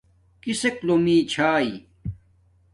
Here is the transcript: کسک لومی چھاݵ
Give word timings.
کسک 0.43 0.75
لومی 0.87 1.17
چھاݵ 1.31 1.67